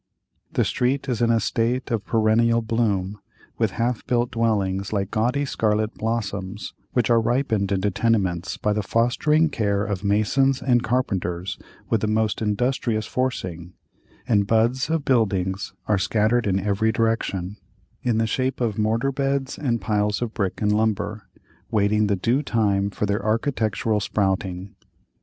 The 0.53 0.65
street 0.65 1.07
is 1.07 1.21
in 1.21 1.29
a 1.29 1.39
state 1.39 1.91
of 1.91 2.03
perennial 2.05 2.63
bloom 2.63 3.19
with 3.59 3.73
half 3.77 4.03
built 4.07 4.31
dwellings 4.31 4.91
like 4.91 5.11
gaudy 5.11 5.45
scarlet 5.45 5.93
blossoms, 5.93 6.73
which 6.93 7.11
are 7.11 7.21
ripened 7.21 7.71
into 7.71 7.91
tenements 7.91 8.57
by 8.57 8.73
the 8.73 8.81
fostering 8.81 9.49
care 9.49 9.83
of 9.85 10.03
masons 10.03 10.59
and 10.59 10.81
carpenters 10.81 11.59
with 11.87 12.01
the 12.01 12.07
most 12.07 12.41
industrious 12.41 13.05
forcing; 13.05 13.73
and 14.27 14.47
buds 14.47 14.89
of 14.89 15.05
buildings 15.05 15.75
are 15.87 15.99
scattered 15.99 16.47
in 16.47 16.59
every 16.59 16.91
direction, 16.91 17.57
in 18.01 18.17
the 18.17 18.25
shape 18.25 18.59
of 18.59 18.79
mortar 18.79 19.11
beds 19.11 19.55
and 19.55 19.81
piles 19.81 20.19
of 20.19 20.33
brick 20.33 20.63
and 20.63 20.71
lumber, 20.71 21.27
waiting 21.69 22.07
the 22.07 22.15
due 22.15 22.41
time 22.41 22.89
for 22.89 23.05
their 23.05 23.23
architectural 23.23 23.99
sprouting. 23.99 24.73